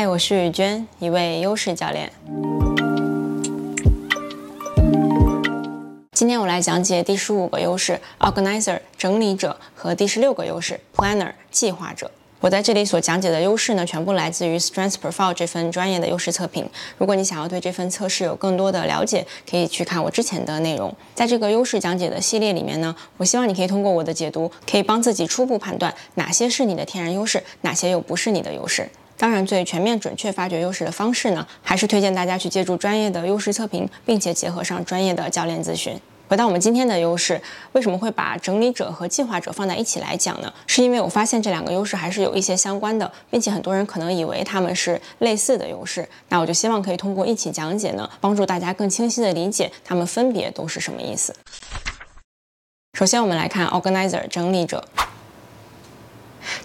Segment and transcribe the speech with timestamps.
[0.00, 2.12] 嗨，我是雨娟，一位优势教练。
[6.12, 12.12] 今天我来讲解第十五个优势 Organizer 整理者和第十六个优势 Planner 计划者。
[12.38, 16.70] 我在这里所讲解的优势呢，全部来自于 Strength Profile 这份专业的优势测评。
[16.96, 20.94] 如果你想要对这份测试有更多的了解，可以去看我之前的内容。
[21.16, 28.88] 在这个优势讲解的系列里面呢，我希望你可以通过我的解读，可以帮自己初步判断哪些是你的天然优势，哪些又不是你的优势。
[29.18, 36.00] 当然，最全面准确发掘优势的方式呢，还是推荐大家去借助专业的优势测评，并且结合上专业的教练咨询。
[36.28, 37.40] 回到我们今天的优势，
[37.72, 40.52] 为什么会把整理者和计划者放在一起来讲呢？
[40.68, 46.08] 是因为我发现这两个优势还是有一些相关的，并且很多人可能以为他们是类似的优势。
[46.28, 51.34] 那我就希望可以通过一起讲解呢，帮助大家更清晰的理解他们分别都是什么意思。
[52.96, 54.84] 首先，我们来看 organizer 整理者。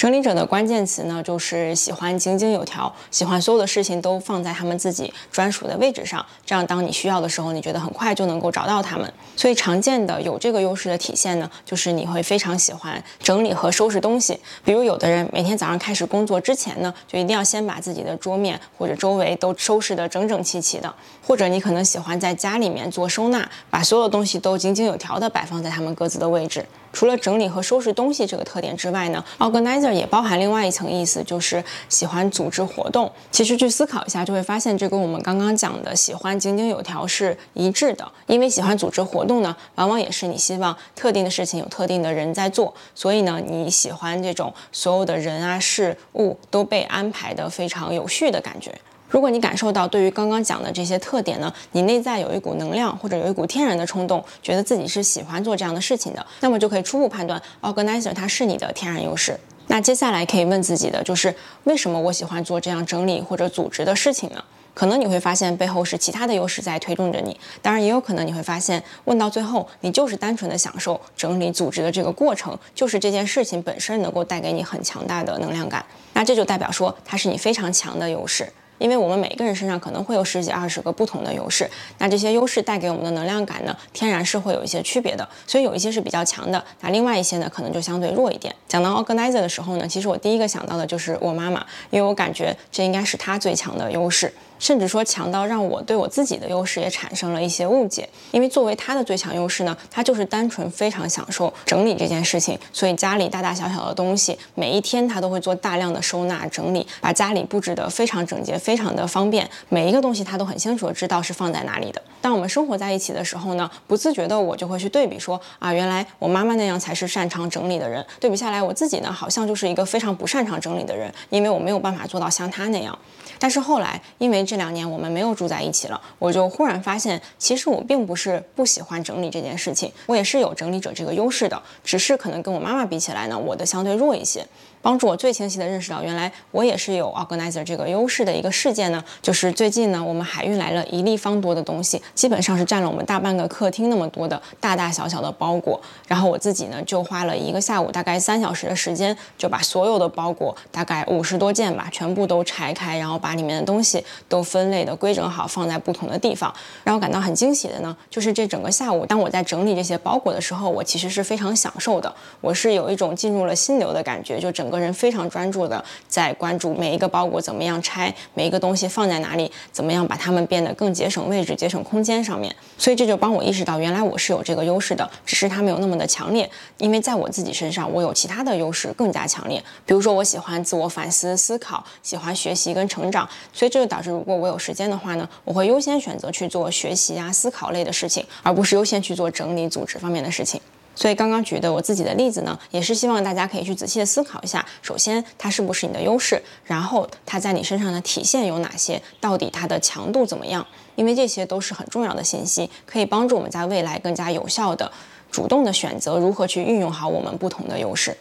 [0.00, 9.12] 整理者的关键词呢，就是喜欢井井有条，喜欢所有的事情都放在他们自己专属的位置上，这样当你需要的时候，你觉得很快就能够找到他们。
[9.36, 14.40] 所以常见的有这个优势的体现呢，就是你会非常喜欢整理和收拾东西。
[14.64, 20.90] 比如有的人每天早上开始工作之前呢，就一定要先把自己的桌面或者周围都收拾得整整齐齐的。
[21.26, 26.64] 或者你可能喜欢在家里面做收纳，把所有东西都井井有条的摆放在他们各自的位置。
[26.92, 33.10] 除了整理和收拾东西这个特点之外呢，organizer 也包含另外一层意思，就是喜欢组织活动。
[33.30, 38.10] 其实去思考一下，就会发现这跟我们刚刚讲的喜欢井井有条是一致的。
[38.26, 48.74] 因为喜欢组织活动呢，往往也是你希望特定的事情有特定的人在做，所以呢，你喜欢这种所有的人啊事物都被安排的非常有序的感觉。
[49.10, 59.38] 如果你感受到对于刚刚讲的这些特点呢，你内在有一股能量或者有一股天然的冲动，觉得自己是喜欢做这样的事情的，那么就可以初步判断 organizer 它是你的天然优势。
[59.66, 64.44] 那接下来可以问自己的就是，为什么我喜欢做这样整理或者组织的事情呢？
[64.72, 78.48] 可能你会发现背后是其他的优势在推动着你，当然也有可能你会发现，问到最后，你就是单纯的享受整理组织的这个过程，就是这件事情本身能够带给你很强大的能量感，那这就代表说它是你非常强的优势。
[78.80, 88.52] 因为我们每个人身上可能会有十几二十个不同的优势，那这些优势带给我们的能量感呢，天然是会有一些区别的，所以有一些是比较强的，那另外一些呢，可能就相对弱一点。
[88.66, 94.32] 讲到 organizer 的时候呢，其实我第一个想到的就是我妈妈，因为我感觉这应该是她最强的优势。
[94.60, 112.00] 甚至说强到让我对我自己的优势也产生了一些误解，因为作为他的最强优势呢，他就是单纯非常享受整理这件事情，所以家里大大小小的东西，每一天他都会做大量的收纳整理，把家里布置得非常整洁，非常的方便，每一个东西他都很清楚知道是放在哪里的。
[112.20, 122.96] 当我们生活在一起的时候呢，不自觉的我就会去对比说啊，原来我妈妈那样才是擅长整理的人，对比下来我自己呢，好像就是一个非常不擅长整理的人，因为我没有办法做到像他那样。
[123.38, 134.44] 但是后来因为这两年我们没有住在一起了，我就忽然发现，其实我并不是不喜欢整理这件事情，我也是有整理者这个优势的，只是可能跟我妈妈比起来呢，我的相对弱一些。
[134.82, 145.80] 帮助我最清晰的认识到，原来我也是有 organizer 这个优势的一个事件呢，就是最近呢，我们海运来了一立方多的东西，基本上是占了我们大半个客厅那么多的大大小小的包裹。
[146.08, 156.52] 然后我自己呢，就花了一个下午，大概三小时的时间，就把所有的包裹，大概五十多件吧，全部都拆开，然后把里面的东西都分类的规整好，放在不同的地方。
[156.84, 172.54] 让我感到很惊喜的呢，就是这整个下午，当我在整理这些包裹的时候，我其实是非常享受的，我是有一种进入了心流的感觉，就整个人非常专注的在关注每一个包裹怎么样拆，每一个东西放在哪里，怎么样把它们变得更节省位置、节省空间上面。
[172.78, 176.48] 所以这就帮我意识到，原来我是有这个优势的，只是它没有那么的强烈。
[176.78, 179.62] 因为在我自己身上，我有其他的优势更加强烈。
[179.84, 183.28] 比如说，我喜欢自我反思、思考，喜欢学习跟成长。
[183.52, 190.60] 所以这就导致，如果我有时间的话呢，我会优先选择去做学习啊、思考类的事情，而不是优先去做整理、组织方面的事情。
[190.94, 200.66] 所以刚刚举的我自己的例子呢，也是希望大家可以去仔细的思考一下，首先它是不是你的优势，然后它在你身上的体现有哪些，到底它的强度怎么样？
[200.96, 204.92] 因为这些都是很重要的信息，可以帮助我们在未来更加有效的、
[205.30, 208.16] 主动的选择如何去运用好我们不同的优势。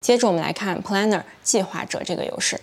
[0.00, 2.58] 接着我们来看 Planner 计划者这个优势。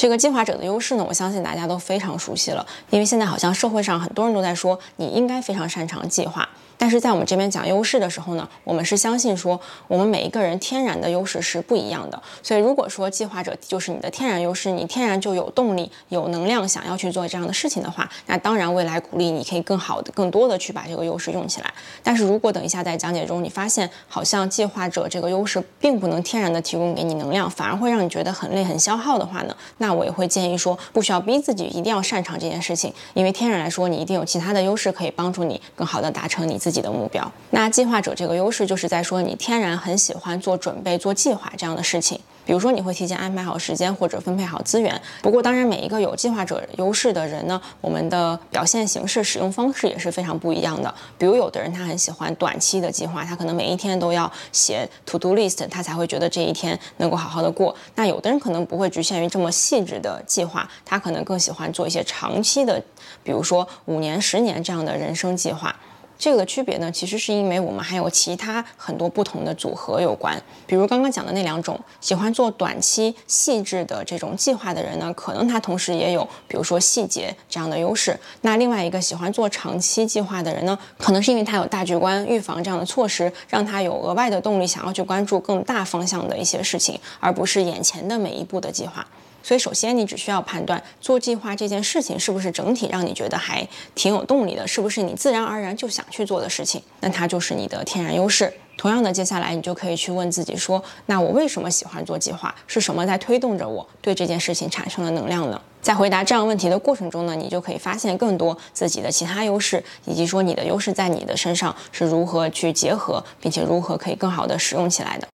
[0.00, 6.48] 这个计划者的优势呢，我相信大家都非常熟悉了，因为现在好像社会上很多人都在说，你应该非常擅长计划。
[6.78, 12.22] 但是在我们这边讲优势的时候呢，我们是相信说，我们每一个人天然的优势是不一样的。
[12.42, 21.70] 所以如果说计划者就是你的天然优势，你天然就有动力、有能量想要去做这样的事情的话，那当然未来鼓励你可以更好的、更多的去把这个优势用起来。
[22.02, 37.30] 但是如果等一下在讲解中你发现好像计划者这个优势并不能天然的提供给你能量，反而会让你觉得很累、很消耗的话呢，那我也会建议说，不需要逼自己一定要擅长这件事情，因为天然来说你一定有其他的优势可以帮助你更好的达成你自己的目标。
[37.50, 42.20] 那计划者这个优势就是在说你天然很喜欢做准备、做计划这样的事情。
[42.44, 45.00] 比如说你会提前安排好时间或者分配好资源。
[45.22, 50.92] 不过当然，每一个有计划者优势的人呢，我们的表现形式、使用方式也是非常不一样的。
[51.16, 57.74] 比如有的人他很喜欢短期的计划，他可能每一天都要写 to do list，他才会觉得这一天能够好好的过。
[57.94, 62.82] 那有的人可能不会局限于这么细致的计划，他可能更喜欢做一些长期的，
[63.22, 65.74] 比如说五年、十年这样的人生计划。
[66.20, 70.38] 这个区别呢，其实是因为我们还有其他很多不同的组合有关。
[70.66, 78.14] 比如刚刚讲的那两种，喜欢做短期细致的这种计划的人呢，可能他同时也有，比如说细节这样的优势。
[78.42, 89.06] 那另外一个喜欢做长期计划的人呢，可能是因为他有大局观、预防这样的措施，让他有额外的动力，想要去关注更大方向的一些事情，而不是眼前的每一步的计划。
[89.42, 98.52] 所以，首先你只需要判断做计划这件事情是不是整体让你觉得还挺有动力的，是不是你自然而然就想去做的事情，那它就是你的天然优势。
[98.76, 102.54] 同样的，接下来你就可以去问自己说：那我为什么喜欢做计划？
[102.66, 105.60] 是什么在推动着我对这件事情产生了能量呢？
[105.82, 115.28] 在回答这样问题的过程中呢，你就可以发现更多自己的其他优势，以及说你的优势在你的身上是如何去结合，并且如何可以更好的使用起来的。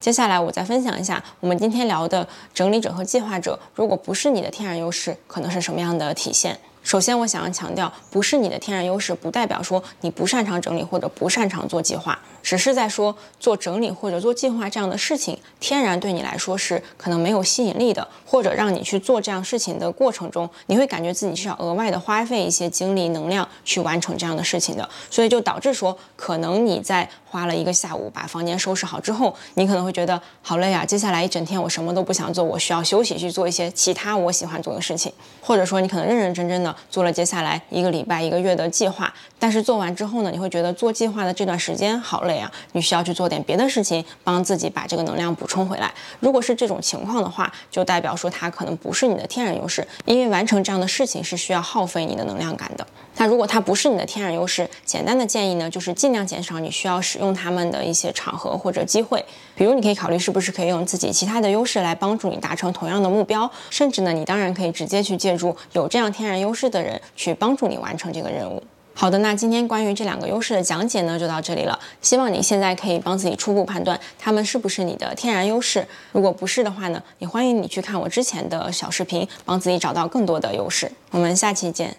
[0.00, 6.56] 接下来我再分享一下，我们今天聊的整理者和计划者，如果不是你的天然优势，可能是什么样的体现？
[6.84, 12.16] 首先，我想要强调，不是你的天然优势，不代表说你不擅长整理或者不擅长做计划，
[12.48, 35.12] 只是在说做整理或者做计划这样的事情，天然对你来说是可能没有吸引力的，或者让你去做这样事情的过程中，你会感觉自己需要额外的花费一些精力能量去完成这样的事情的，所以就导致说，可能你在花了一个下午把房间收拾好之后，你可能会觉得好累啊，接下来一整天我什么都不想做，我需要休息去做一些其他我喜欢做的事情，
[35.42, 36.74] 或者说你可能认认真真的。
[36.88, 42.37] 做了接下来一个礼拜、一个月的计划，但是做完之后呢，你会觉得做计划的这段时间好累
[42.72, 45.90] 你需要去做点别的事情，帮自己把这个能量补充回来。
[46.20, 52.86] 如果是这种情况的话，就代表说它可能不是你的天然优势，因为完成这样的事情是需要耗费你的能量感的。
[53.16, 59.24] 那如果它不是你的天然优势，简单的建议呢，就是尽量减少你需要使用它们的一些场合或者机会。
[59.56, 68.62] 比如，你可以考虑是不是可以用自己其他的优势来帮助你达成同样的目标，甚至呢，你当然可以直接去借助有这样天然优势的人去帮助你完成这个任务。
[69.00, 71.78] 好的，那今天关于这两个优势的讲解呢，就到这里了。
[72.02, 75.86] 希望你现在可以帮自己初步判断它们是不是你的天然优势。
[76.10, 80.90] 如果不是的话呢，也欢迎你去看我之前的小视频，帮自己找到更多的优势。
[81.12, 81.96] 我们下期见。